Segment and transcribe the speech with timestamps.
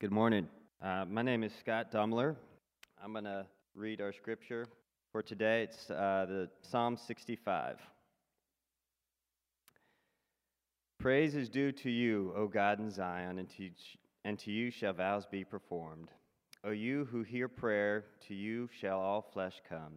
[0.00, 0.48] Good morning.
[0.82, 2.34] Uh, my name is Scott Dumler.
[3.04, 4.64] I'm going to read our scripture
[5.12, 5.64] for today.
[5.64, 7.76] It's uh, the Psalm 65.
[10.98, 13.68] Praise is due to you, O God in Zion, and to,
[14.24, 16.08] and to you shall vows be performed.
[16.64, 19.92] O you who hear prayer, to you shall all flesh come.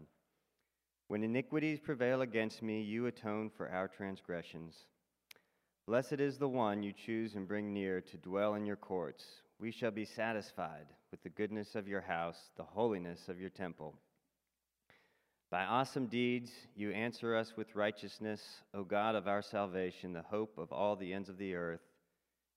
[1.07, 4.75] When iniquities prevail against me, you atone for our transgressions.
[5.87, 9.42] Blessed is the one you choose and bring near to dwell in your courts.
[9.63, 13.95] We shall be satisfied with the goodness of your house, the holiness of your temple.
[15.49, 18.41] By awesome deeds you answer us with righteousness,
[18.73, 21.79] O God of our salvation, the hope of all the ends of the earth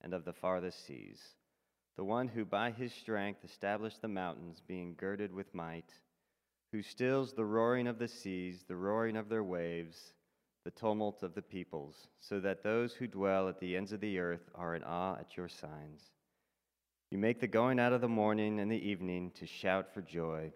[0.00, 1.20] and of the farthest seas.
[1.96, 5.92] The one who by his strength established the mountains, being girded with might
[6.72, 10.12] who stills the roaring of the seas, the roaring of their waves,
[10.64, 14.18] the tumult of the peoples, so that those who dwell at the ends of the
[14.18, 16.10] earth are in awe at your signs.
[17.10, 20.52] You make the going out of the morning and the evening to shout for joy.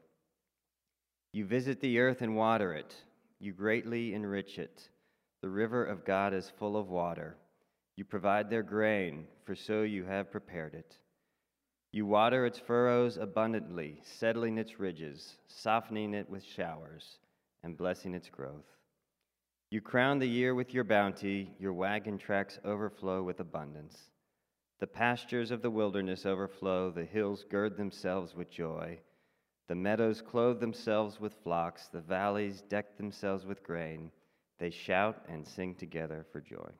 [1.33, 2.95] You visit the earth and water it,
[3.39, 4.89] you greatly enrich it.
[5.43, 7.37] The river of God is full of water.
[7.97, 10.99] You provide their grain, for so you have prepared it.
[11.93, 17.19] You water its furrows abundantly, settling its ridges, softening it with showers,
[17.63, 18.67] and blessing its growth.
[19.71, 24.11] You crown the year with your bounty, your wagon tracks overflow with abundance.
[24.81, 28.99] The pastures of the wilderness overflow, the hills gird themselves with joy.
[29.69, 34.11] The meadows clothe themselves with flocks, the valleys deck themselves with grain.
[34.59, 36.71] They shout and sing together for joy.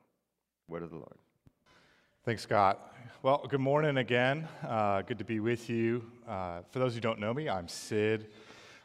[0.67, 1.17] Word of the Lord.
[2.25, 2.95] Thanks, Scott.
[3.21, 4.47] Well, good morning again.
[4.67, 6.03] Uh, good to be with you.
[6.27, 8.29] Uh, for those who don't know me, I'm Sid.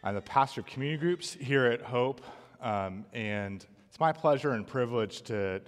[0.04, 2.20] I'm the pastor of community groups here at Hope,
[2.60, 5.62] um, and it's my pleasure and privilege to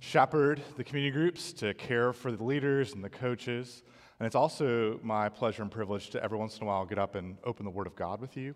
[0.00, 3.82] shepherd the community groups, to care for the leaders and the coaches.
[4.18, 7.14] And it's also my pleasure and privilege to every once in a while get up
[7.14, 8.54] and open the Word of God with you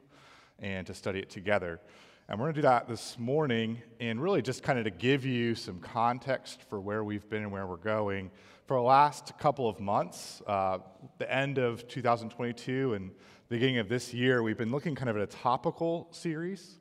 [0.59, 1.81] and to study it together.
[2.29, 5.25] And we're going to do that this morning and really just kind of to give
[5.25, 8.31] you some context for where we've been and where we're going
[8.67, 10.79] for the last couple of months, uh,
[11.19, 13.11] the end of 2022 and
[13.51, 16.79] beginning of this year, we've been looking kind of at a topical series.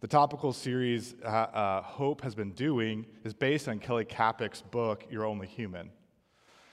[0.00, 5.04] The topical series uh, uh, Hope has been doing is based on Kelly Kapic's book,
[5.10, 5.90] You're Only Human.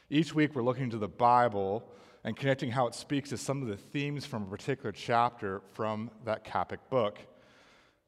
[0.09, 1.91] Each week, we're looking to the Bible
[2.23, 6.09] and connecting how it speaks to some of the themes from a particular chapter from
[6.23, 7.19] that Kapic book.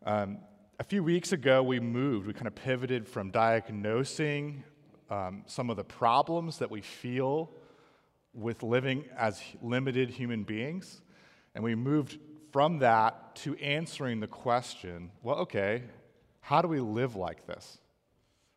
[0.05, 0.37] Um,
[0.79, 4.63] a few weeks ago, we moved, we kind of pivoted from diagnosing
[5.09, 7.51] um, some of the problems that we feel
[8.33, 11.01] with living as limited human beings.
[11.55, 12.19] And we moved
[12.51, 15.83] from that to answering the question well, okay,
[16.41, 17.77] how do we live like this?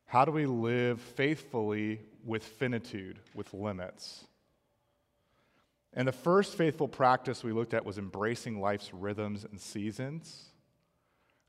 [0.07, 4.25] How do we live faithfully with finitude, with limits?
[5.95, 10.47] And the first faithful practice we looked at was embracing life's rhythms and seasons.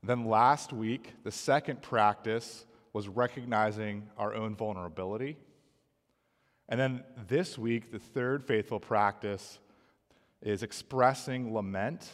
[0.02, 5.36] Then last week, the second practice was recognizing our own vulnerability.
[6.68, 9.58] And then this week, the third faithful practice
[10.42, 12.10] is expressing lament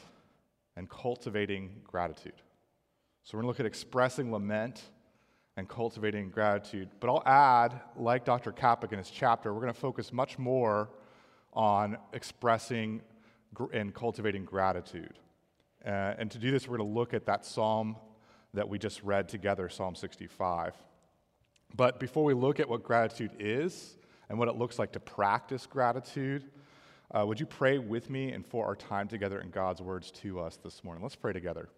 [0.77, 2.35] and cultivating gratitude.
[3.23, 4.83] So we're going to look at expressing lament
[5.57, 6.89] and cultivating gratitude.
[7.01, 8.53] But I'll add, like Dr.
[8.53, 10.91] Kapic in his chapter, we're going to focus much more
[11.53, 13.03] on expressing
[13.73, 15.19] and cultivating gratitude.
[15.85, 17.97] Uh, and to do this, we're going to look at that psalm
[18.55, 20.75] that we just read together, Psalm 65.
[21.77, 23.97] But before we look at what gratitude is
[24.29, 26.51] and what it looks like to practice gratitude,
[27.13, 30.39] uh, would you pray with me and for our time together in God's words to
[30.39, 31.03] us this morning?
[31.03, 31.69] Let's pray together.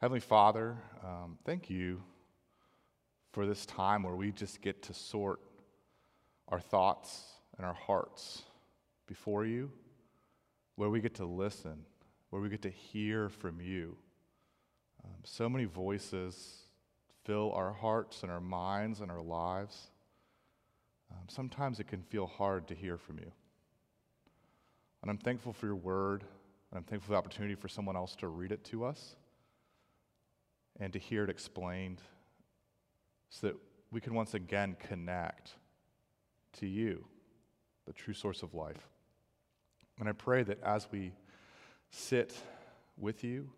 [0.00, 2.02] Heavenly Father, um, thank you
[3.32, 5.38] for this time where we just get to sort
[6.48, 7.22] our thoughts
[7.56, 8.42] and our hearts
[9.06, 9.70] before you,
[10.76, 11.84] where we get to listen,
[12.30, 13.96] where we get to hear from you.
[15.04, 16.61] Um, so many voices
[17.24, 19.90] fill our hearts and our minds and our lives.
[21.10, 23.30] Um, sometimes it can feel hard to hear from you.
[25.02, 26.22] And I'm thankful for your word,
[26.70, 29.16] and I'm thankful for the opportunity for someone else to read it to us
[30.80, 32.00] and to hear it explained
[33.28, 33.56] so that
[33.90, 35.52] we can once again connect
[36.54, 37.04] to you,
[37.86, 38.88] the true source of life.
[39.98, 41.12] And I pray that as we
[41.90, 42.34] sit
[42.96, 43.50] with you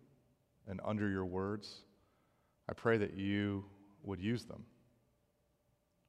[0.67, 1.83] and under your words,
[2.69, 3.65] I pray that you
[4.03, 4.63] would use them.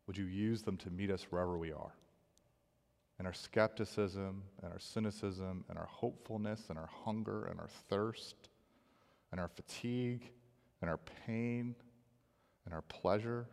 [0.06, 1.94] Would you use them to meet us wherever we are?
[3.18, 8.36] In our skepticism and our cynicism and our hopefulness and our hunger and our thirst
[9.32, 10.30] and our fatigue
[10.80, 11.74] and our pain
[12.64, 13.46] and our pleasure.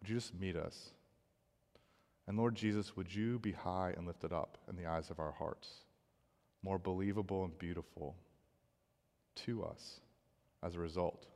[0.00, 0.90] Would you just meet us?
[2.26, 5.32] And Lord Jesus, would you be high and lifted up in the eyes of our
[5.32, 5.68] hearts,
[6.62, 8.16] more believable and beautiful
[9.36, 10.00] to us
[10.62, 11.26] as a result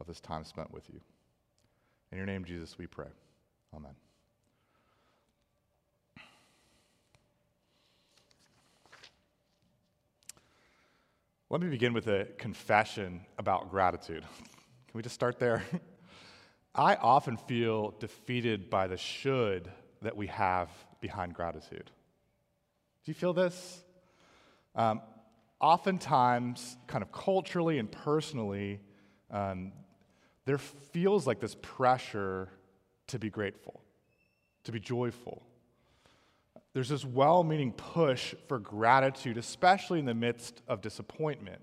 [0.00, 1.00] of this time spent with you?
[2.10, 3.08] In your name, Jesus, we pray.
[3.74, 3.92] Amen.
[11.50, 14.22] Let me begin with a confession about gratitude.
[14.36, 15.62] Can we just start there?
[16.74, 19.70] I often feel defeated by the should
[20.02, 20.70] that we have
[21.00, 21.90] behind gratitude.
[23.04, 23.82] Do you feel this?
[24.74, 25.00] Um,
[25.60, 28.80] oftentimes, kind of culturally and personally,
[29.30, 29.72] um,
[30.48, 32.48] there feels like this pressure
[33.06, 33.82] to be grateful,
[34.64, 35.42] to be joyful.
[36.72, 41.60] There's this well meaning push for gratitude, especially in the midst of disappointment.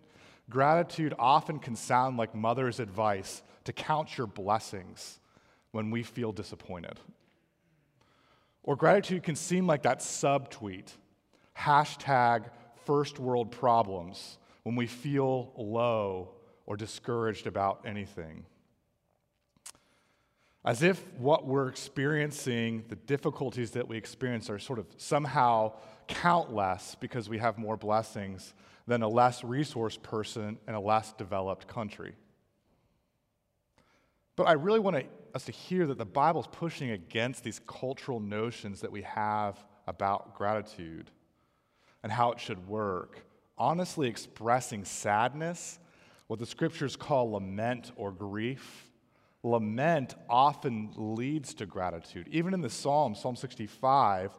[0.52, 5.20] Gratitude often can sound like mother's advice to count your blessings
[5.72, 7.00] when we feel disappointed.
[8.62, 10.92] Or gratitude can seem like that subtweet,
[11.58, 12.52] hashtag
[12.86, 16.36] first world problems, when we feel low
[16.68, 18.46] or discouraged about anything.
[20.66, 25.74] As if what we're experiencing, the difficulties that we experience, are sort of somehow
[26.08, 28.56] count less because we have more blessings
[28.88, 32.16] than a less resourced person in a less developed country.
[34.36, 38.20] But I really want us to hear that the Bible is pushing against these cultural
[38.20, 41.12] notions that we have about gratitude
[42.02, 43.24] and how it should work.
[43.56, 45.80] Honestly, expressing sadness,
[46.26, 48.90] what the scriptures call lament or grief,
[49.45, 52.27] lament often leads to gratitude.
[52.31, 54.31] Even in the Psalm, Psalm 65,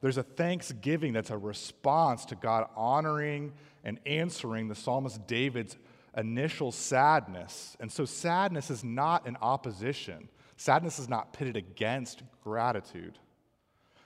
[0.00, 3.52] there's a thanksgiving that's a response to God honoring
[3.84, 5.76] and answering the psalmist David's
[6.16, 7.76] initial sadness.
[7.78, 13.18] And so, sadness is not in opposition, sadness is not pitted against gratitude.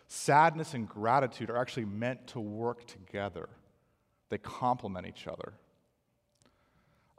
[0.08, 3.48] Sadness and gratitude are actually meant to work together,
[4.28, 5.52] they complement each other.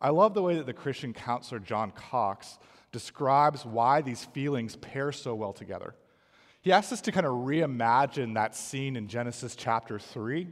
[0.02, 2.58] I love the way that the Christian counselor John Cox
[2.92, 5.96] describes why these feelings pair so well together.
[6.62, 10.48] He asks us to kind of reimagine that scene in Genesis chapter 3,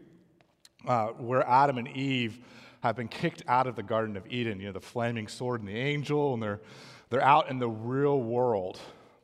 [0.87, 2.39] uh, where Adam and Eve
[2.81, 4.59] have been kicked out of the Garden of Eden.
[4.59, 6.61] You know, the flaming sword and the angel, and they're,
[7.09, 8.79] they're out in the real world,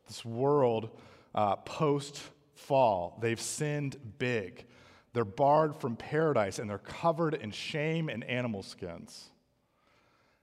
[0.08, 0.90] this world
[1.34, 2.22] uh, post
[2.56, 3.18] fall.
[3.22, 4.66] They've sinned big.
[5.14, 9.30] They're barred from paradise, and they're covered in shame and animal skins.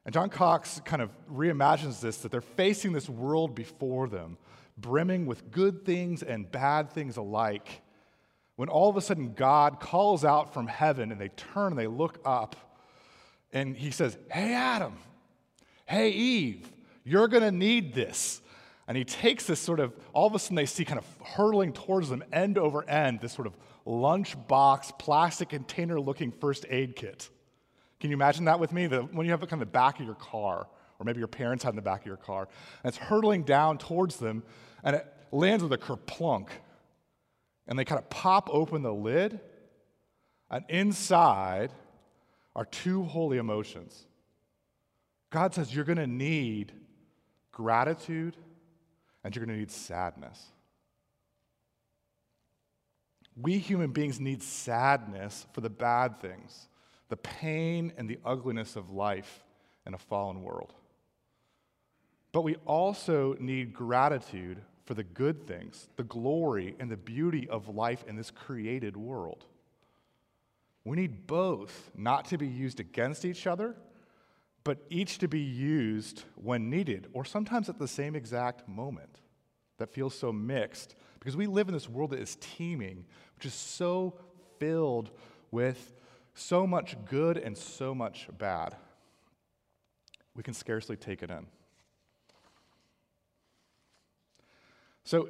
[0.05, 4.38] And John Cox kind of reimagines this that they're facing this world before them,
[4.79, 7.82] brimming with good things and bad things alike.
[8.56, 11.87] When all of a sudden God calls out from heaven and they turn and they
[11.87, 12.56] look up,
[13.52, 14.94] and he says, Hey, Adam,
[15.87, 16.70] hey, Eve,
[17.05, 18.41] you're going to need this.
[18.87, 21.73] And he takes this sort of, all of a sudden they see kind of hurtling
[21.73, 23.56] towards them end over end, this sort of
[23.87, 27.29] lunchbox, plastic container looking first aid kit.
[28.00, 28.87] Can you imagine that with me?
[28.87, 30.67] The, when you have it kind of the back of your car,
[30.99, 32.49] or maybe your parents had in the back of your car,
[32.82, 34.43] and it's hurtling down towards them,
[34.82, 36.49] and it lands with a kerplunk.
[37.67, 39.38] And they kind of pop open the lid,
[40.50, 41.70] and inside
[42.56, 44.06] are two holy emotions.
[45.31, 46.73] God says you're going to need
[47.53, 48.37] gratitude
[49.23, 50.43] and you're going to need sadness.
[53.36, 56.69] We human beings need sadness for the bad things
[57.10, 59.44] the pain and the ugliness of life
[59.84, 60.72] in a fallen world.
[62.32, 67.69] But we also need gratitude for the good things, the glory and the beauty of
[67.69, 69.44] life in this created world.
[70.84, 73.74] We need both not to be used against each other,
[74.64, 79.20] but each to be used when needed, or sometimes at the same exact moment.
[79.79, 83.05] That feels so mixed because we live in this world that is teeming,
[83.36, 84.14] which is so
[84.58, 85.10] filled
[85.50, 85.94] with
[86.34, 88.77] so much good and so much bad,
[90.34, 91.46] we can scarcely take it in.
[95.05, 95.29] So,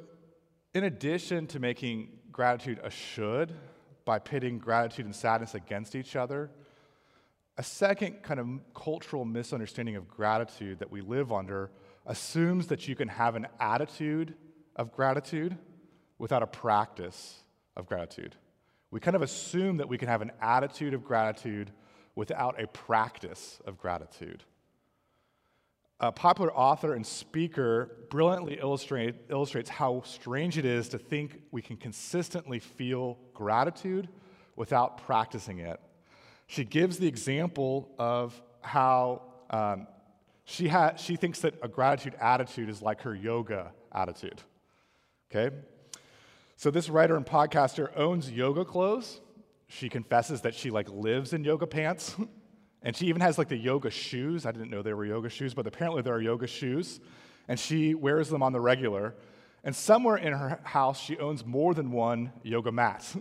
[0.73, 3.53] in addition to making gratitude a should
[4.05, 6.49] by pitting gratitude and sadness against each other,
[7.57, 11.71] a second kind of cultural misunderstanding of gratitude that we live under
[12.05, 14.33] assumes that you can have an attitude
[14.75, 15.57] of gratitude
[16.17, 17.43] without a practice
[17.75, 18.35] of gratitude.
[18.91, 21.71] We kind of assume that we can have an attitude of gratitude
[22.15, 24.43] without a practice of gratitude.
[25.99, 31.61] A popular author and speaker brilliantly illustrate, illustrates how strange it is to think we
[31.61, 34.09] can consistently feel gratitude
[34.55, 35.79] without practicing it.
[36.47, 39.87] She gives the example of how um,
[40.43, 44.41] She, ha- she thinks that a gratitude attitude is like her yoga attitude.
[45.29, 45.55] Okay?
[46.61, 49.19] So this writer and podcaster owns yoga clothes.
[49.65, 52.15] She confesses that she like lives in yoga pants.
[52.83, 54.45] and she even has like the yoga shoes.
[54.45, 56.99] I didn't know they were yoga shoes, but apparently there are yoga shoes.
[57.47, 59.15] And she wears them on the regular.
[59.63, 63.11] And somewhere in her house, she owns more than one yoga mat.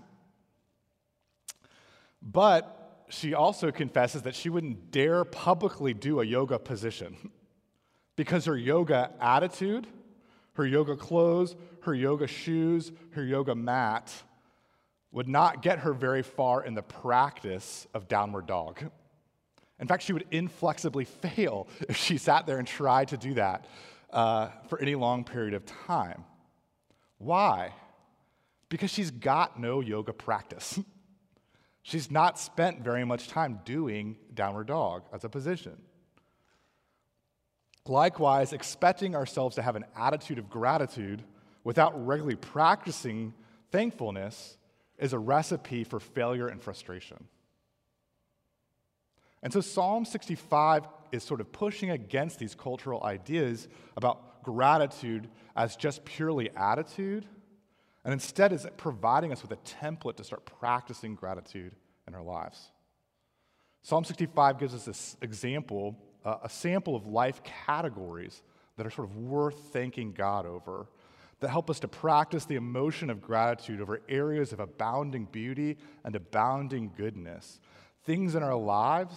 [2.20, 7.16] but she also confesses that she wouldn't dare publicly do a yoga position
[8.16, 9.87] because her yoga attitude,
[10.56, 14.12] her yoga clothes, her yoga shoes, her yoga mat
[15.12, 18.82] would not get her very far in the practice of downward dog.
[19.80, 23.66] In fact, she would inflexibly fail if she sat there and tried to do that
[24.12, 26.25] uh, for any long period of time.
[27.18, 27.72] Why?
[28.68, 30.78] Because she's got no yoga practice.
[31.82, 35.76] she's not spent very much time doing downward dog as a position.
[37.87, 41.25] Likewise, expecting ourselves to have an attitude of gratitude
[41.64, 43.34] without regularly practicing
[43.70, 44.56] thankfulness
[44.98, 47.24] is a recipe for failure and frustration.
[49.42, 55.76] And so Psalm 65 is sort of pushing against these cultural ideas about gratitude as
[55.76, 57.26] just purely attitude,
[58.04, 61.74] and instead is providing us with a template to start practicing gratitude
[62.06, 62.70] in our lives.
[63.82, 68.42] Psalm 65 gives us this example, uh, a sample of life categories
[68.76, 70.86] that are sort of worth thanking God over,
[71.40, 76.14] that help us to practice the emotion of gratitude over areas of abounding beauty and
[76.14, 77.61] abounding goodness
[78.04, 79.16] things in our lives,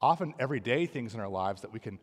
[0.00, 1.98] often everyday things in our lives that we can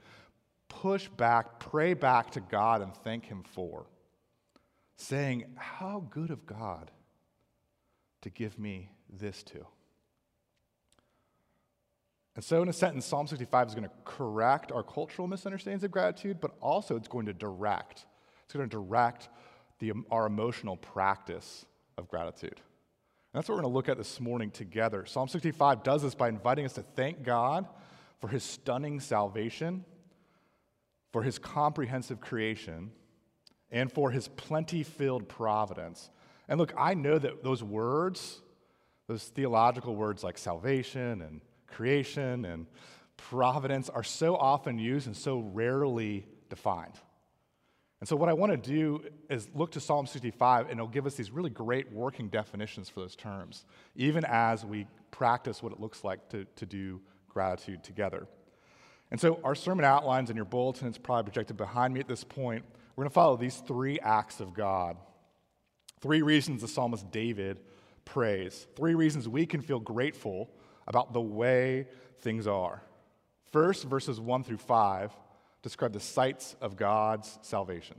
[0.70, 3.86] push back, pray back to God, and thank Him for.
[4.96, 6.92] Saying, How good of God
[8.22, 9.66] to give me this too.
[12.36, 15.92] And so, in a sentence, Psalm 65 is going to correct our cultural misunderstandings of
[15.92, 18.06] gratitude, but also it's going to direct.
[18.46, 19.30] It's going to direct
[19.84, 21.66] the, our emotional practice
[21.98, 22.56] of gratitude.
[23.34, 25.06] And that's what we're going to look at this morning together.
[25.06, 27.68] Psalm 65 does this by inviting us to thank God
[28.22, 29.84] for his stunning salvation,
[31.12, 32.92] for his comprehensive creation,
[33.72, 36.10] and for his plenty filled providence.
[36.48, 38.40] And look, I know that those words,
[39.08, 42.68] those theological words like salvation and creation and
[43.18, 46.94] providence, are so often used and so rarely defined.
[48.04, 51.06] And so, what I want to do is look to Psalm 65, and it'll give
[51.06, 53.64] us these really great working definitions for those terms,
[53.96, 58.28] even as we practice what it looks like to, to do gratitude together.
[59.10, 62.26] And so, our sermon outlines in your bulletin, it's probably projected behind me at this
[62.26, 62.66] point.
[62.98, 64.98] We're going to follow these three acts of God.
[66.02, 67.62] Three reasons the psalmist David
[68.04, 68.68] prays.
[68.76, 70.50] Three reasons we can feel grateful
[70.88, 71.88] about the way
[72.20, 72.84] things are.
[73.54, 75.14] First, verses 1 through 5
[75.64, 77.96] describe the sights of God's salvation.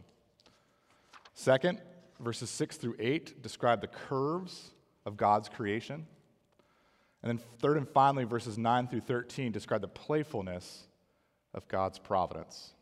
[1.34, 1.80] Second,
[2.20, 4.70] verses 6 through 8 describe the curves
[5.04, 6.06] of God's creation.
[7.22, 10.86] And then, third and finally, verses 9 through 13 describe the playfulness
[11.54, 12.72] of God's providence.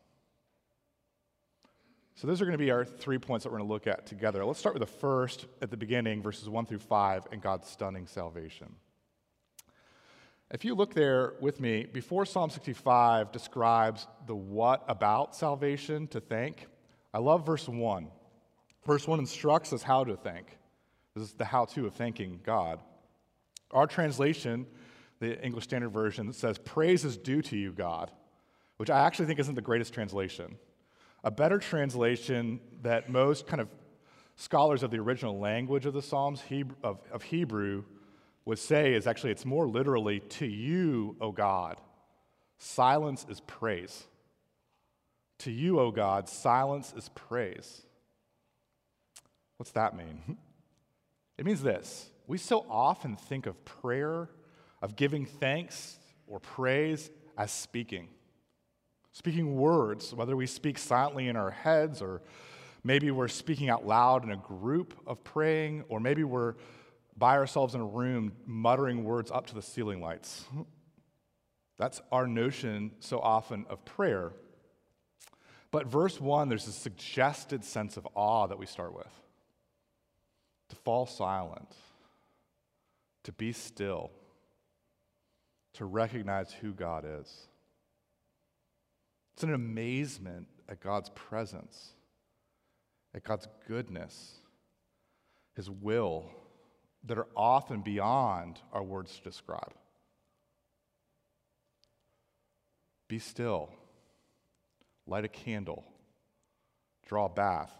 [2.17, 4.07] So, those are going to be our three points that we're going to look at
[4.07, 4.45] together.
[4.45, 8.07] Let's start with the first at the beginning, verses 1 through 5, and God's stunning
[8.07, 8.75] salvation.
[10.53, 16.21] If you look there with me, before Psalm 65 describes the what about salvation to
[16.21, 16.67] thank,
[17.15, 18.09] I love verse 1.
[18.85, 20.59] Verse 1 instructs us how to thank.
[21.15, 22.81] This is the how to of thanking God.
[23.71, 24.67] Our translation,
[25.21, 28.11] the English Standard Version, says, Praise is due to you, God,
[28.77, 30.59] which I actually think isn't the greatest translation.
[31.25, 33.69] A better translation that most kind of
[34.37, 36.43] scholars of the original language of the Psalms,
[36.83, 37.85] of, of Hebrew,
[38.45, 41.81] would say is actually, it's more literally, to you, O God,
[42.59, 44.07] silence is praise.
[45.41, 47.83] To you, O God, silence is praise.
[49.57, 50.37] What's that mean?
[51.39, 54.29] It means this we so often think of prayer,
[54.81, 58.09] of giving thanks or praise, as speaking.
[59.13, 62.23] Speaking words, whether we speak silently in our heads, or
[62.85, 66.55] maybe we're speaking out loud in a group of praying, or maybe we're
[67.17, 70.45] by ourselves in a room muttering words up to the ceiling lights.
[71.79, 74.33] That's our notion so often of prayer.
[75.71, 79.13] But verse 1, there's a suggested sense of awe that we start with
[80.69, 81.75] to fall silent,
[83.25, 84.11] to be still,
[85.75, 87.49] to recognize who God is.
[89.35, 91.93] It's an amazement at God's presence,
[93.15, 94.37] at God's goodness,
[95.55, 96.31] His will
[97.05, 99.75] that are often beyond our words to describe.
[103.09, 103.71] Be still.
[105.07, 105.85] light a candle,
[107.07, 107.73] draw a bath,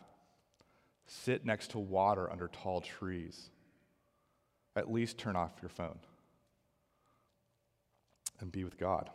[1.07, 3.51] sit next to water under tall trees.
[4.75, 5.99] At least turn off your phone
[8.41, 9.09] and be with God.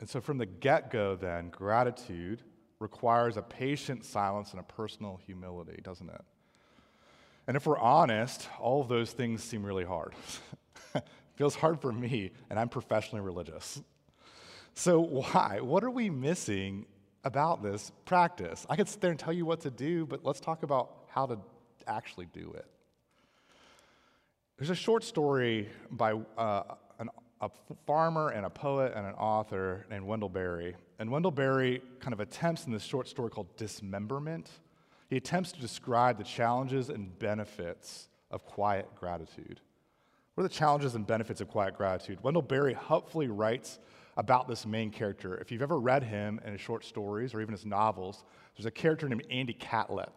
[0.00, 2.42] And so, from the get go, then, gratitude
[2.78, 6.22] requires a patient silence and a personal humility, doesn't it?
[7.46, 10.14] And if we're honest, all of those things seem really hard.
[11.36, 13.80] feels hard for me, and I'm professionally religious.
[14.74, 15.60] So, why?
[15.60, 16.86] What are we missing
[17.24, 18.66] about this practice?
[18.70, 21.26] I could sit there and tell you what to do, but let's talk about how
[21.26, 21.38] to
[21.86, 22.66] actually do it.
[24.56, 26.62] There's a short story by uh,
[26.98, 27.08] an,
[27.40, 27.50] a
[27.86, 30.76] farmer and a poet and an author named Wendell Berry.
[30.98, 34.48] And Wendell Berry kind of attempts in this short story called Dismemberment,
[35.12, 39.60] he attempts to describe the challenges and benefits of quiet gratitude.
[40.32, 42.20] What are the challenges and benefits of quiet gratitude?
[42.22, 43.78] Wendell Berry helpfully writes
[44.16, 45.36] about this main character.
[45.36, 48.24] If you've ever read him in his short stories or even his novels,
[48.56, 50.08] there's a character named Andy Catlett.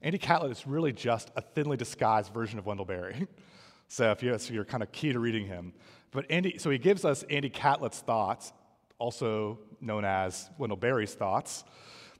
[0.00, 3.28] Andy Catlett is really just a thinly disguised version of Wendell Berry.
[3.88, 5.74] so if you're, so you're kind of key to reading him.
[6.12, 8.54] But Andy, so he gives us Andy Catlett's thoughts,
[8.98, 11.62] also known as Wendell Berry's thoughts,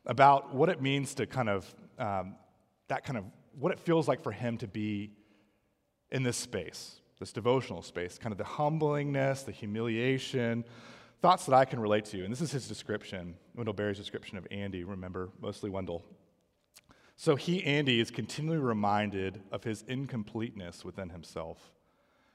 [0.05, 2.35] about what it means to kind of, um,
[2.89, 3.25] that kind of,
[3.59, 5.13] what it feels like for him to be
[6.11, 10.65] in this space this devotional space, kind of the humblingness, the humiliation,
[11.21, 12.25] thoughts that I can relate to.
[12.25, 16.03] And this is his description, Wendell Berry's description of Andy, remember, mostly Wendell.
[17.17, 21.75] So he, Andy, is continually reminded of his incompleteness within himself,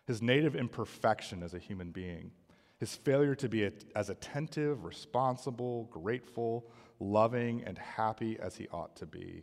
[0.05, 2.29] his native imperfection as a human being,
[2.77, 6.69] his failure to be as attentive, responsible, grateful,
[6.99, 9.41] loving, and happy as he ought to be.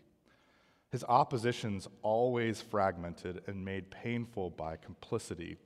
[0.92, 5.56] His opposition's always fragmented and made painful by complicity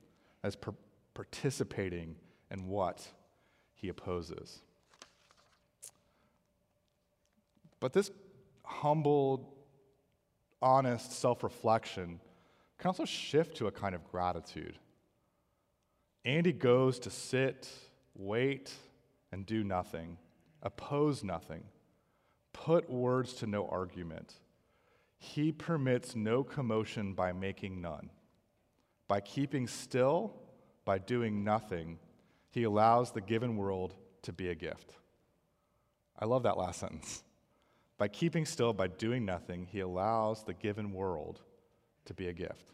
[0.44, 0.72] as per-
[1.14, 2.14] participating
[2.48, 3.08] in what
[3.74, 4.60] he opposes.
[7.80, 8.12] But this
[8.64, 9.52] humble,
[10.62, 12.20] honest self reflection
[12.78, 14.78] can also shift to a kind of gratitude.
[16.24, 17.68] Andy goes to sit,
[18.14, 18.72] wait,
[19.32, 20.18] and do nothing,
[20.62, 21.64] oppose nothing,
[22.52, 24.34] put words to no argument
[25.26, 28.10] he permits no commotion by making none.
[29.08, 30.34] By keeping still,
[30.84, 31.98] by doing nothing,
[32.50, 34.94] he allows the given world to be a gift.
[36.18, 37.22] I love that last sentence.
[37.98, 41.40] By keeping still, by doing nothing, he allows the given world
[42.04, 42.72] to be a gift.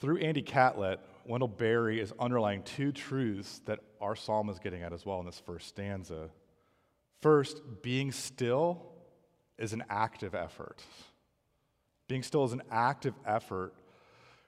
[0.00, 4.92] Through Andy Catlett, Wendell Berry is underlying two truths that our psalm is getting at
[4.92, 6.30] as well in this first stanza.
[7.20, 8.82] First, being still
[9.58, 10.82] is an active effort.
[12.08, 13.74] Being still is an active effort,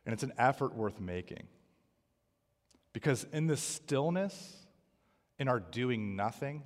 [0.05, 1.47] and it's an effort worth making.
[2.93, 4.57] Because in this stillness,
[5.39, 6.63] in our doing nothing,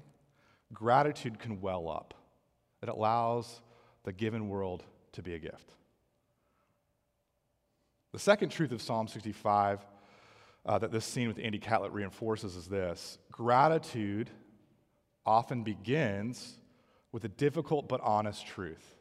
[0.73, 2.15] gratitude can well up.
[2.83, 3.61] It allows
[4.05, 5.73] the given world to be a gift.
[8.13, 9.87] The second truth of Psalm 65
[10.65, 14.31] uh, that this scene with Andy Catlett reinforces is this gratitude
[15.25, 16.55] often begins
[17.13, 18.97] with a difficult but honest truth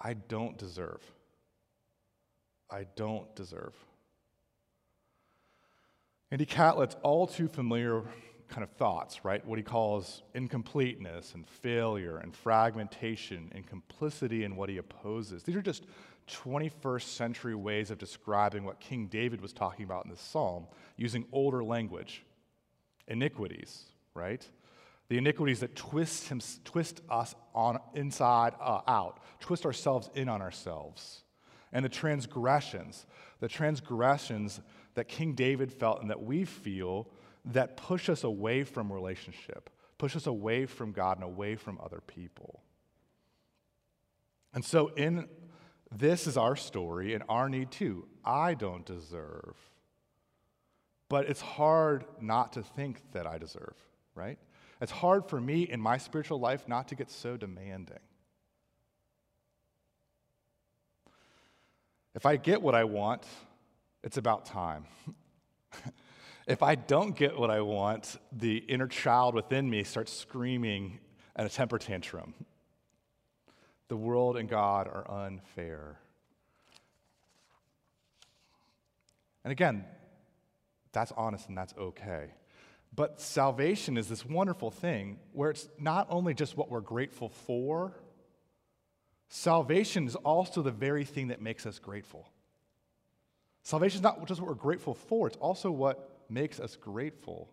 [0.00, 1.02] I don't deserve.
[2.70, 3.74] I don't deserve.
[6.30, 8.04] Andy Catlett's all too familiar
[8.48, 9.44] kind of thoughts, right?
[9.46, 15.42] What he calls incompleteness and failure and fragmentation and complicity in what he opposes.
[15.42, 15.84] These are just
[16.28, 21.24] 21st century ways of describing what King David was talking about in this psalm using
[21.32, 22.24] older language.
[23.06, 24.46] Iniquities, right?
[25.08, 30.42] The iniquities that twist, him, twist us on inside uh, out, twist ourselves in on
[30.42, 31.22] ourselves,
[31.72, 33.06] and the transgressions,
[33.40, 34.60] the transgressions
[34.94, 37.08] that King David felt and that we feel
[37.46, 42.00] that push us away from relationship, push us away from God and away from other
[42.00, 42.62] people.
[44.52, 45.28] And so, in
[45.90, 48.06] this is our story and our need too.
[48.24, 49.56] I don't deserve.
[51.08, 53.74] But it's hard not to think that I deserve,
[54.14, 54.38] right?
[54.80, 57.98] It's hard for me in my spiritual life not to get so demanding.
[62.14, 63.24] If I get what I want,
[64.02, 64.86] it's about time.
[66.46, 70.98] if I don't get what I want, the inner child within me starts screaming
[71.36, 72.34] at a temper tantrum.
[73.88, 75.98] The world and God are unfair.
[79.44, 79.84] And again,
[80.92, 82.30] that's honest and that's okay.
[82.94, 87.94] But salvation is this wonderful thing where it's not only just what we're grateful for,
[89.28, 92.28] salvation is also the very thing that makes us grateful.
[93.62, 97.48] Salvation is not just what we're grateful for, it's also what makes us grateful.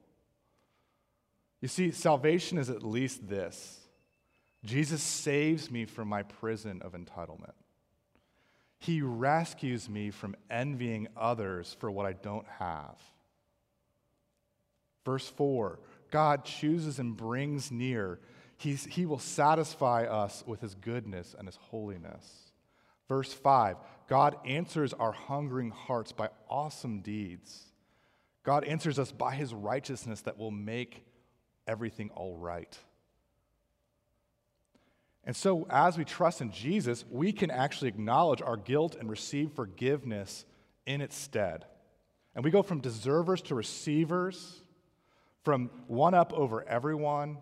[1.62, 3.82] You see, salvation is at least this
[4.64, 7.54] Jesus saves me from my prison of entitlement.
[8.80, 13.00] He rescues me from envying others for what I don't have.
[15.06, 15.80] Verse 4
[16.12, 18.20] God chooses and brings near.
[18.58, 22.52] He's, he will satisfy us with his goodness and his holiness.
[23.08, 27.64] Verse 5 God answers our hungering hearts by awesome deeds.
[28.44, 31.04] God answers us by his righteousness that will make
[31.68, 32.78] everything all right.
[35.24, 39.52] And so, as we trust in Jesus, we can actually acknowledge our guilt and receive
[39.54, 40.46] forgiveness
[40.86, 41.66] in its stead.
[42.36, 44.62] And we go from deservers to receivers,
[45.46, 47.38] from one up over everyone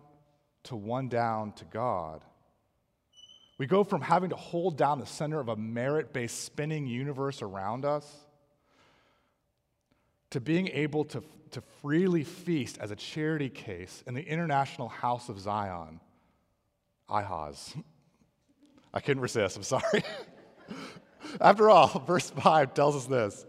[0.64, 2.22] to one down to God.
[3.56, 7.40] We go from having to hold down the center of a merit based spinning universe
[7.40, 8.06] around us
[10.30, 15.28] to being able to, to freely feast as a charity case in the International House
[15.28, 16.00] of Zion
[17.08, 17.82] IHOZ.
[18.92, 20.02] I couldn't resist, I'm sorry.
[21.40, 23.46] After all, verse 5 tells us this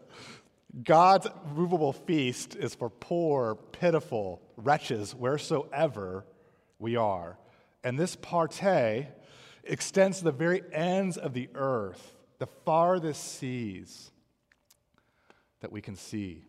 [0.83, 6.25] God's movable feast is for poor, pitiful wretches wheresoever
[6.79, 7.37] we are.
[7.83, 9.07] And this party
[9.63, 14.11] extends to the very ends of the earth, the farthest seas
[15.61, 16.45] that we can see.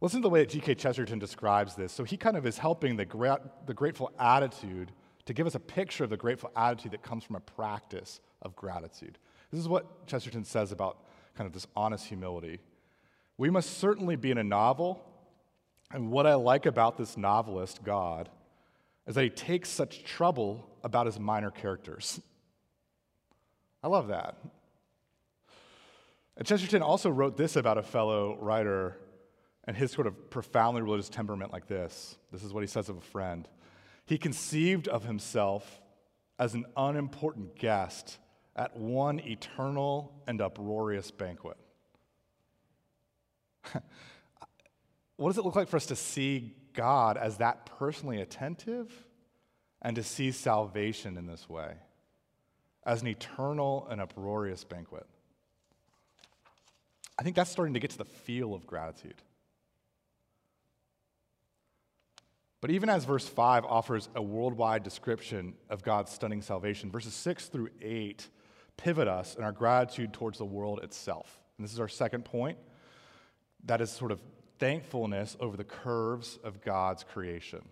[0.00, 0.76] Listen to the way that G.K.
[0.76, 1.92] Chesterton describes this.
[1.92, 4.92] So he kind of is helping the, gra- the grateful attitude
[5.26, 8.56] to give us a picture of the grateful attitude that comes from a practice of
[8.56, 9.18] gratitude.
[9.50, 12.60] This is what Chesterton says about kind of this honest humility.
[13.36, 15.04] We must certainly be in a novel,
[15.90, 18.28] and what I like about this novelist, God,
[19.06, 22.20] is that he takes such trouble about his minor characters.
[23.82, 24.36] I love that.
[26.36, 28.96] And Chesterton also wrote this about a fellow writer
[29.64, 32.16] and his sort of profoundly religious temperament like this.
[32.32, 33.48] This is what he says of a friend.
[34.06, 35.80] He conceived of himself
[36.38, 38.18] as an unimportant guest
[38.56, 41.56] at one eternal and uproarious banquet.
[45.20, 48.90] what does it look like for us to see God as that personally attentive
[49.82, 51.74] and to see salvation in this way
[52.86, 55.06] as an eternal and uproarious banquet?
[57.18, 59.20] I think that's starting to get to the feel of gratitude.
[62.62, 67.48] But even as verse 5 offers a worldwide description of God's stunning salvation, verses 6
[67.48, 68.26] through 8
[68.78, 71.42] pivot us in our gratitude towards the world itself.
[71.58, 72.56] And this is our second point.
[73.66, 74.20] That is sort of
[74.60, 77.62] thankfulness over the curves of God's creation.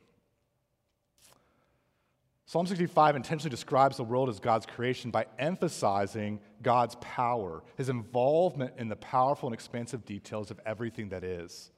[2.46, 8.72] Psalm 65 intentionally describes the world as God's creation by emphasizing God's power, his involvement
[8.78, 11.70] in the powerful and expansive details of everything that is.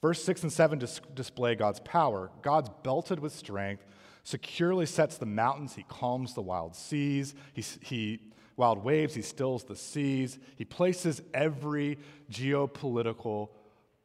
[0.00, 2.30] Verse 6 and 7 dis- display God's power.
[2.42, 3.84] God's belted with strength,
[4.22, 8.20] securely sets the mountains, he calms the wild seas, he, he
[8.56, 11.98] wild waves, he stills the seas, he places every
[12.30, 13.48] geopolitical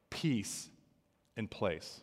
[0.09, 0.69] peace
[1.35, 2.01] in place.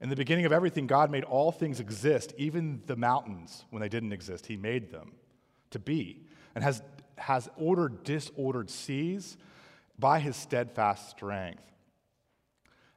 [0.00, 3.88] In the beginning of everything, God made all things exist, even the mountains when they
[3.88, 4.46] didn't exist.
[4.46, 5.12] He made them
[5.70, 6.22] to be,
[6.54, 6.82] and has,
[7.16, 9.36] has ordered disordered seas
[9.98, 11.64] by his steadfast strength.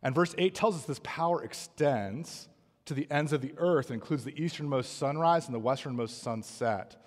[0.03, 2.47] And verse 8 tells us this power extends
[2.85, 7.03] to the ends of the earth and includes the easternmost sunrise and the westernmost sunset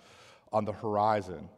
[0.53, 1.49] on the horizon.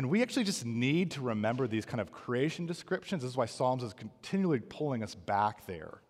[0.00, 3.20] And we actually just need to remember these kind of creation descriptions.
[3.20, 6.00] This is why Psalms is continually pulling us back there.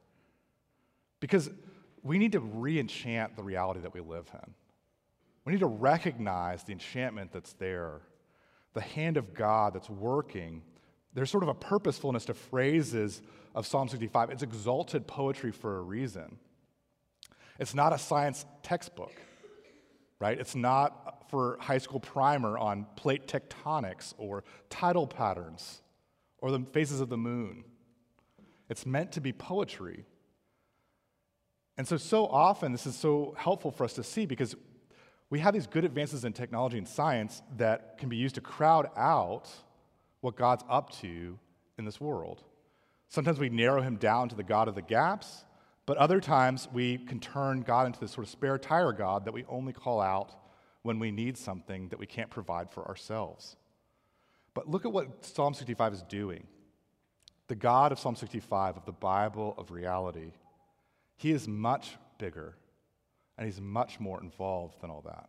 [1.19, 1.51] Because
[2.05, 4.55] we need to re enchant the reality that we live in.
[5.45, 8.03] We need to recognize the enchantment that's there,
[8.75, 10.63] the hand of God that's working
[11.15, 13.21] there's sort of a purposefulness to phrases
[13.55, 14.31] of Psalm 65.
[14.31, 16.39] It's exalted poetry for a reason.
[17.59, 19.13] It's not a science textbook,
[20.21, 20.39] right?
[20.39, 25.83] It's not for high school primer on plate tectonics or tidal patterns
[26.39, 27.65] or the phases of the moon.
[28.69, 30.05] It's meant to be poetry.
[31.77, 34.55] And so, so often, this is so helpful for us to see because
[35.31, 38.91] we have these good advances in technology and science that can be used to crowd
[38.97, 39.49] out
[40.21, 41.39] what God's up to
[41.79, 42.43] in this world.
[43.09, 45.45] Sometimes we narrow him down to the God of the gaps,
[45.91, 49.35] but other times we can turn God into this sort of spare tire God that
[49.35, 50.31] we only call out
[50.83, 53.57] when we need something that we can't provide for ourselves.
[54.55, 56.47] But look at what Psalm 65 is doing.
[57.49, 60.31] The God of Psalm 65, of the Bible of reality,
[61.17, 62.55] he is much bigger
[63.37, 65.29] and he's much more involved than all that.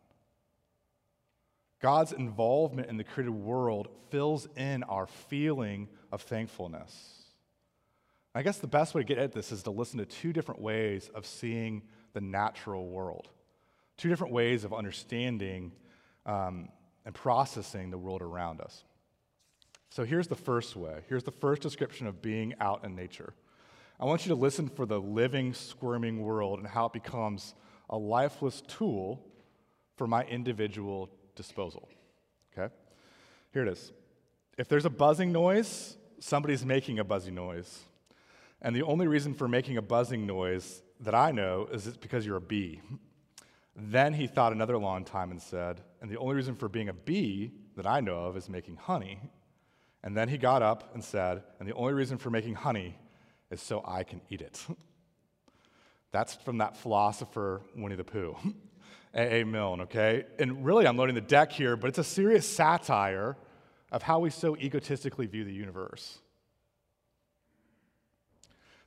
[1.81, 7.20] God's involvement in the created world fills in our feeling of thankfulness.
[8.33, 10.61] I guess the best way to get at this is to listen to two different
[10.61, 13.27] ways of seeing the natural world,
[13.97, 15.73] two different ways of understanding
[16.25, 16.69] um,
[17.05, 18.83] and processing the world around us.
[19.89, 21.01] So here's the first way.
[21.09, 23.33] Here's the first description of being out in nature.
[23.99, 27.53] I want you to listen for the living, squirming world and how it becomes
[27.89, 29.21] a lifeless tool
[29.97, 31.89] for my individual disposal.
[32.57, 32.73] Okay?
[33.53, 33.91] Here it is.
[34.57, 37.81] If there's a buzzing noise, somebody's making a buzzing noise.
[38.61, 42.25] And the only reason for making a buzzing noise that I know is it's because
[42.25, 42.81] you're a bee.
[43.75, 46.93] Then he thought another long time and said, And the only reason for being a
[46.93, 49.19] bee that I know of is making honey.
[50.03, 52.97] And then he got up and said, And the only reason for making honey
[53.49, 54.63] is so I can eat it.
[56.11, 58.35] That's from that philosopher, Winnie the Pooh,
[59.13, 59.45] A.A.
[59.45, 60.25] Milne, okay?
[60.39, 63.37] And really, I'm loading the deck here, but it's a serious satire
[63.91, 66.19] of how we so egotistically view the universe.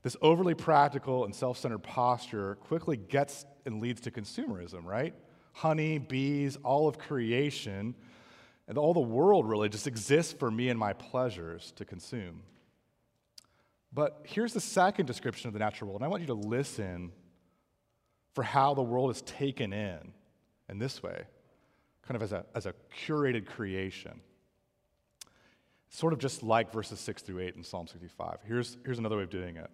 [0.05, 5.15] This overly practical and self centered posture quickly gets and leads to consumerism, right?
[5.53, 7.95] Honey, bees, all of creation,
[8.69, 12.43] and all the world really just exists for me and my pleasures to consume.
[13.95, 17.11] But here's the second description of the natural world, and I want you to listen
[18.35, 20.13] for how the world is taken in
[20.69, 21.23] in this way,
[22.03, 22.75] kind of as a, as a
[23.07, 24.21] curated creation.
[25.89, 28.41] Sort of just like verses 6 through 8 in Psalm 65.
[28.45, 29.71] Here's, here's another way of doing it.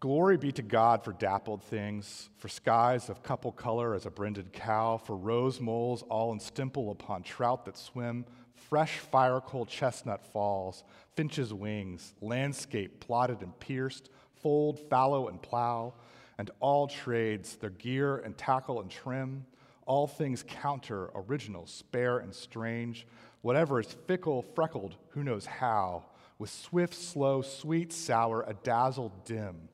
[0.00, 4.52] Glory be to God for dappled things, for skies of couple color as a brinded
[4.52, 10.20] cow, for rose moles all in stipple upon trout that swim, fresh fire cold chestnut
[10.32, 10.82] falls,
[11.14, 14.10] finches' wings, landscape plotted and pierced,
[14.42, 15.94] fold, fallow, and plow,
[16.38, 19.46] and all trades, their gear and tackle and trim,
[19.86, 23.06] all things counter, original, spare, and strange,
[23.42, 26.02] whatever is fickle, freckled, who knows how,
[26.40, 29.68] with swift, slow, sweet, sour, a dazzle dim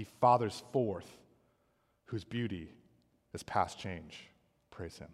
[0.00, 1.18] he fathers forth
[2.06, 2.72] whose beauty
[3.34, 4.30] is past change.
[4.70, 5.10] Praise him.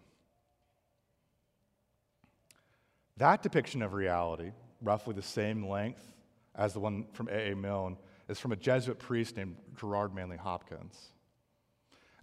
[3.17, 6.09] That depiction of reality, roughly the same length
[6.55, 7.53] as the one from A.A.
[7.53, 7.97] Milne,
[8.29, 10.97] is from a Jesuit priest named Gerard Manley Hopkins.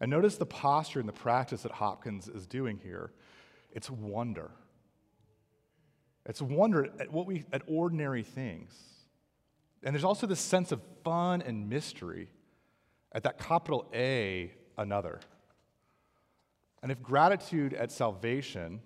[0.01, 3.13] And notice the posture and the practice that Hopkins is doing here.
[3.73, 4.53] It's wonder.
[6.25, 8.73] It's wonder at what we at ordinary things.
[9.83, 12.31] And there's also this sense of fun and mystery
[13.15, 15.21] at that capital A, another.
[16.83, 18.81] And if gratitude at salvation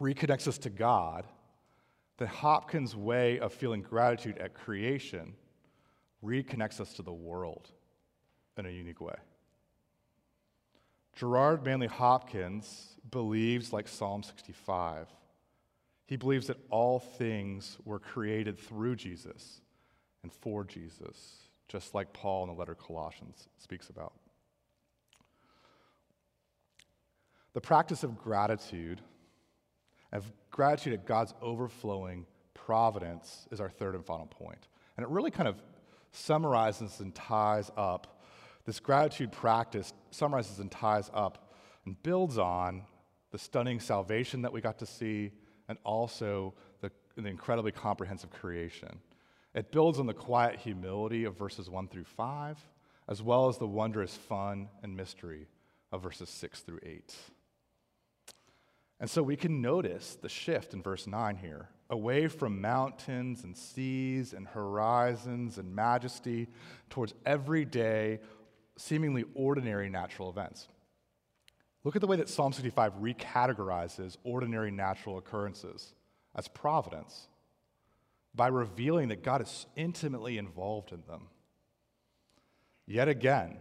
[0.00, 1.26] reconnects us to God,
[2.16, 5.34] then Hopkins' way of feeling gratitude at creation
[6.24, 7.70] reconnects us to the world
[8.56, 9.16] in a unique way.
[11.16, 15.08] Gerard Manley Hopkins believes, like Psalm 65,
[16.06, 19.60] he believes that all things were created through Jesus
[20.22, 24.12] and for Jesus just like Paul in the letter Colossians speaks about.
[27.52, 29.00] The practice of gratitude,
[30.12, 34.66] of gratitude at God's overflowing providence, is our third and final point.
[34.96, 35.62] And it really kind of
[36.10, 38.20] summarizes and ties up
[38.66, 41.54] this gratitude practice, summarizes and ties up
[41.86, 42.82] and builds on
[43.30, 45.30] the stunning salvation that we got to see
[45.68, 49.00] and also the, the incredibly comprehensive creation.
[49.54, 52.58] It builds on the quiet humility of verses 1 through 5,
[53.08, 55.48] as well as the wondrous fun and mystery
[55.90, 57.14] of verses 6 through 8.
[59.00, 63.56] And so we can notice the shift in verse 9 here away from mountains and
[63.56, 66.46] seas and horizons and majesty
[66.88, 68.20] towards everyday,
[68.76, 70.68] seemingly ordinary natural events.
[71.82, 75.94] Look at the way that Psalm 65 recategorizes ordinary natural occurrences
[76.36, 77.26] as providence
[78.34, 81.28] by revealing that God is intimately involved in them.
[82.86, 83.58] Yet again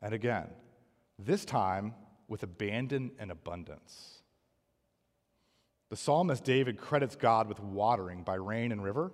[0.00, 0.48] and again,
[1.18, 1.94] this time
[2.28, 4.22] with abandon and abundance.
[5.90, 9.12] The psalmist David credits God with watering by rain and river,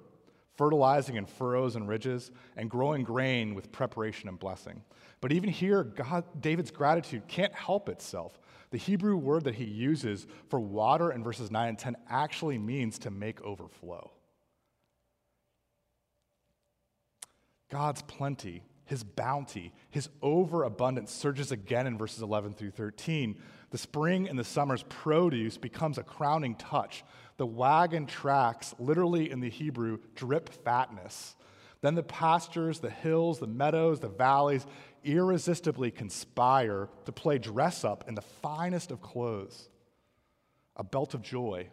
[0.56, 4.82] fertilizing in furrows and ridges, and growing grain with preparation and blessing.
[5.20, 8.38] But even here, God, David's gratitude can't help itself.
[8.70, 12.98] The Hebrew word that he uses for water in verses 9 and 10 actually means
[13.00, 14.10] to make overflow.
[17.70, 23.40] God's plenty, his bounty, his overabundance surges again in verses 11 through 13.
[23.70, 27.04] The spring and the summer's produce becomes a crowning touch.
[27.36, 31.36] The wagon tracks, literally in the Hebrew, drip fatness.
[31.80, 34.66] Then the pastures, the hills, the meadows, the valleys
[35.04, 39.68] irresistibly conspire to play dress up in the finest of clothes
[40.76, 41.68] a belt of joy,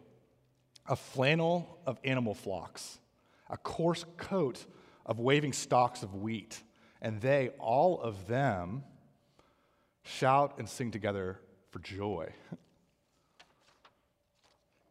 [0.86, 2.98] a flannel of animal flocks,
[3.48, 4.66] a coarse coat
[5.08, 6.62] of waving stalks of wheat,
[7.00, 8.84] and they, all of them,
[10.04, 11.40] shout and sing together
[11.70, 12.32] for joy.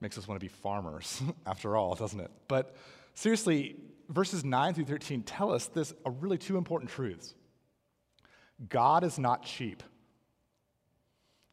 [0.02, 2.32] Makes us want to be farmers, after all, doesn't it?
[2.48, 2.76] But
[3.14, 3.76] seriously,
[4.10, 7.36] verses 9 through 13 tell us this are really two important truths.
[8.70, 9.84] God is not cheap.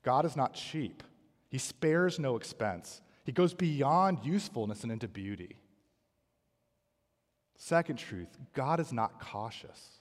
[0.03, 1.03] God is not cheap.
[1.49, 3.03] He spares no expense.
[3.25, 5.59] He goes beyond usefulness and into beauty.
[7.57, 10.01] Second truth God is not cautious.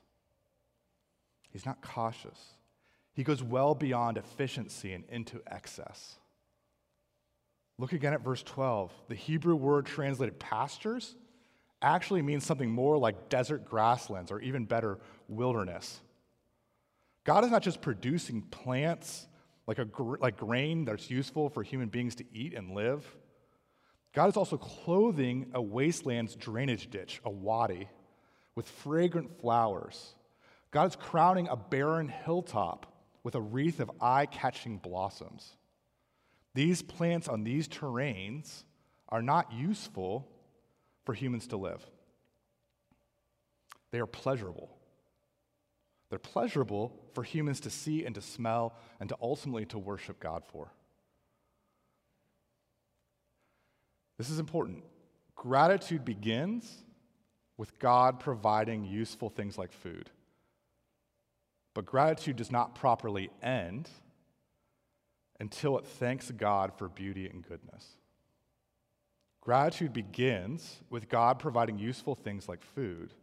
[1.52, 2.40] He's not cautious.
[3.14, 6.16] He goes well beyond efficiency and into excess.
[7.78, 8.92] Look again at verse 12.
[9.08, 11.16] The Hebrew word translated pastures
[11.82, 16.02] actually means something more like desert grasslands, or even better, wilderness.
[17.24, 19.28] God is not just producing plants
[19.68, 19.88] like, a,
[20.20, 23.06] like grain that's useful for human beings to eat and live.
[24.14, 27.90] God is also clothing a wasteland's drainage ditch, a wadi,
[28.56, 30.14] with fragrant flowers.
[30.72, 32.86] God is crowning a barren hilltop
[33.24, 35.56] with a wreath of eye catching blossoms.
[36.54, 38.64] These plants on these terrains
[39.10, 40.28] are not useful
[41.06, 41.84] for humans to live,
[43.92, 44.70] they are pleasurable.
[46.10, 50.44] They're pleasurable for humans to see and to smell and to ultimately to worship God
[50.46, 50.72] for.
[54.18, 54.84] This is important.
[55.36, 56.84] Gratitude begins
[57.58, 60.10] with God providing useful things like food.
[61.74, 63.90] But gratitude does not properly end
[65.40, 67.98] until it thanks God for beauty and goodness.
[69.42, 73.14] Gratitude begins with God providing useful things like food,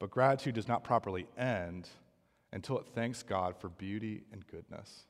[0.00, 1.88] but gratitude does not properly end
[2.52, 5.06] until it thanks God for beauty and goodness.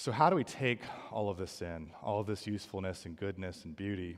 [0.00, 3.64] So, how do we take all of this in, all of this usefulness and goodness
[3.64, 4.16] and beauty?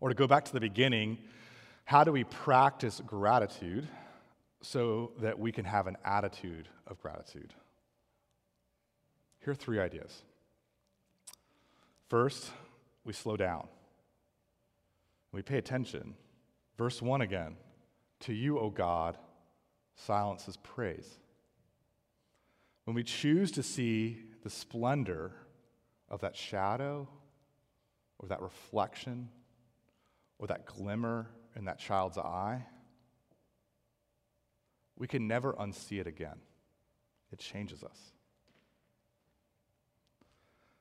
[0.00, 1.18] Or to go back to the beginning,
[1.84, 3.86] how do we practice gratitude
[4.62, 7.52] so that we can have an attitude of gratitude?
[9.44, 10.22] Here are three ideas.
[12.08, 12.50] First,
[13.04, 13.68] we slow down.
[15.30, 16.14] We pay attention.
[16.78, 17.56] Verse 1 again
[18.20, 19.18] To you, O God,
[19.94, 21.18] silence is praise.
[22.84, 25.32] When we choose to see the splendor
[26.08, 27.08] of that shadow
[28.18, 29.28] or that reflection
[30.38, 31.26] or that glimmer
[31.56, 32.64] in that child's eye,
[34.96, 36.36] we can never unsee it again.
[37.32, 37.98] It changes us.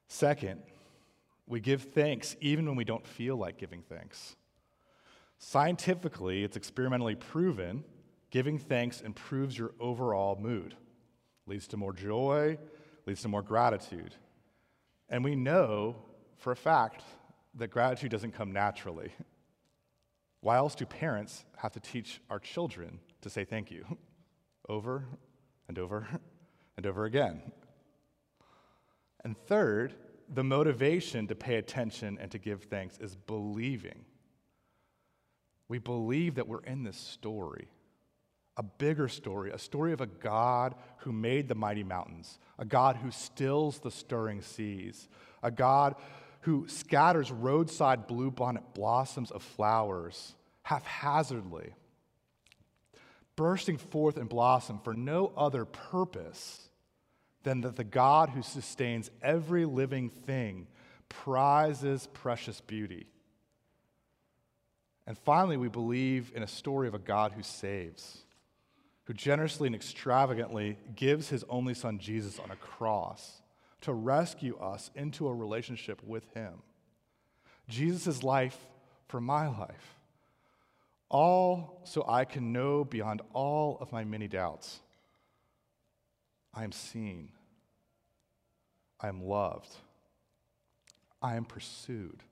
[0.07, 0.61] Second,
[1.47, 4.35] we give thanks even when we don't feel like giving thanks.
[5.39, 7.83] Scientifically, it's experimentally proven
[8.29, 10.75] giving thanks improves your overall mood,
[11.47, 12.57] leads to more joy,
[13.05, 14.15] leads to more gratitude.
[15.09, 15.95] And we know
[16.37, 17.03] for a fact
[17.55, 19.11] that gratitude doesn't come naturally.
[20.41, 23.85] Why else do parents have to teach our children to say thank you
[24.69, 25.05] over
[25.67, 26.07] and over
[26.77, 27.41] and over again?
[29.23, 29.93] And third,
[30.33, 34.05] the motivation to pay attention and to give thanks is believing.
[35.69, 37.69] We believe that we're in this story
[38.57, 42.97] a bigger story, a story of a God who made the mighty mountains, a God
[42.97, 45.07] who stills the stirring seas,
[45.41, 45.95] a God
[46.41, 51.73] who scatters roadside bluebonnet blossoms of flowers haphazardly,
[53.35, 56.69] bursting forth in blossom for no other purpose
[57.43, 60.67] than that the God who sustains every living thing
[61.09, 63.07] prizes precious beauty.
[65.05, 68.22] And finally, we believe in a story of a God who saves
[69.05, 73.41] who generously and extravagantly gives his only son Jesus on a cross
[73.81, 76.61] to rescue us into a relationship with him.
[77.67, 78.57] Jesus' life
[79.07, 79.99] for my life.
[81.09, 84.79] All so I can know beyond all of my many doubts.
[86.53, 87.29] I am seen.
[88.99, 89.69] I am loved.
[91.21, 92.23] I am pursued.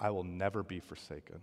[0.00, 1.40] I will never be forsaken.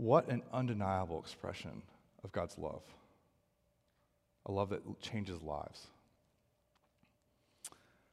[0.00, 1.82] What an undeniable expression
[2.24, 2.80] of God's love.
[4.46, 5.88] A love that changes lives.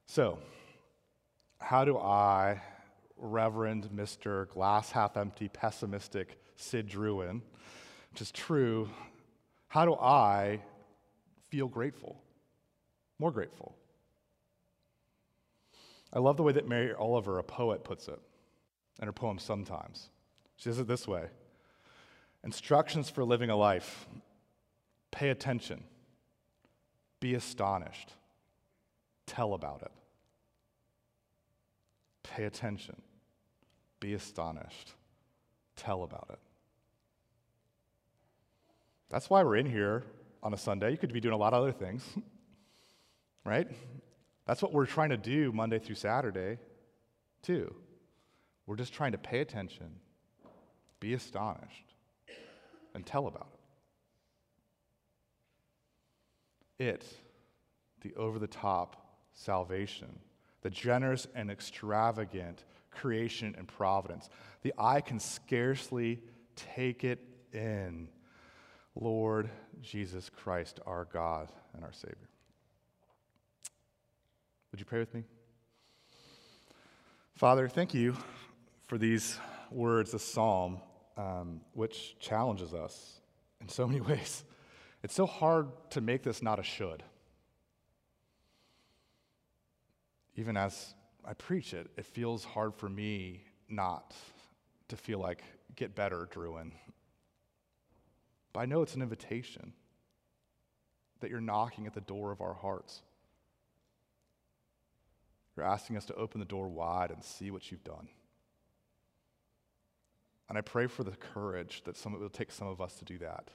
[0.06, 0.38] So,
[1.62, 2.62] how do I,
[3.16, 4.50] Reverend Mr.
[4.50, 7.40] Glass Half Empty, pessimistic Sid Druen,
[8.12, 8.90] which is true,
[9.70, 10.60] how do I
[11.48, 12.22] feel grateful?
[13.18, 13.78] More grateful.
[16.12, 18.20] I love the way that Mary Oliver, a poet, puts it
[19.00, 20.10] in her poem Sometimes.
[20.58, 21.28] She says it this way
[22.44, 24.08] Instructions for living a life
[25.12, 25.84] pay attention,
[27.20, 28.14] be astonished,
[29.26, 29.92] tell about it.
[32.24, 33.02] Pay attention,
[34.00, 34.94] Be astonished.
[35.76, 36.40] Tell about it.
[39.10, 40.04] That's why we're in here
[40.44, 40.92] on a Sunday.
[40.92, 42.04] You could be doing a lot of other things,
[43.46, 43.68] right?
[44.46, 46.60] That's what we're trying to do Monday through Saturday,
[47.42, 47.74] too.
[48.66, 49.96] We're just trying to pay attention,
[51.00, 51.87] be astonished,
[52.98, 53.48] and tell about
[56.80, 56.84] it.
[56.84, 57.06] It,
[58.02, 60.20] the over the top salvation,
[60.64, 64.30] the generous and extravagant creation and providence.
[64.64, 66.20] The eye can scarcely
[66.56, 67.20] take it
[67.54, 68.10] in.
[69.00, 69.52] Lord
[69.84, 72.30] Jesus Christ, our God and our Savior.
[74.72, 75.24] Would you pray with me?
[77.36, 78.18] Father, thank you
[78.88, 79.38] for these
[79.70, 80.80] words, the psalm,
[81.18, 83.20] um, which challenges us
[83.60, 84.44] in so many ways.
[85.04, 87.04] It's so hard to make this not a should.
[90.36, 90.94] Even as
[91.26, 94.16] I preach it, it feels hard for me not
[94.88, 95.44] to feel like,
[95.76, 96.72] get better, Druen.
[98.54, 99.74] But I know it's an invitation
[101.20, 103.02] that you're knocking at the door of our hearts.
[105.56, 108.08] You're asking us to open the door wide and see what you've done.
[110.50, 113.06] And I pray for the courage that some, it will take some of us to
[113.06, 113.50] do that,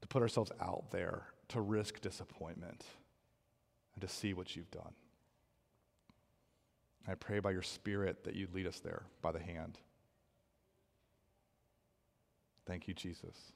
[0.00, 2.84] to put ourselves out there, to risk disappointment,
[3.94, 4.92] and to see what you've done.
[7.08, 9.78] I pray by your Spirit that you'd lead us there by the hand.
[12.66, 13.52] Thank you, Jesus,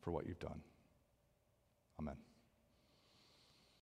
[0.00, 0.60] for what you've done.
[1.98, 2.31] Amen.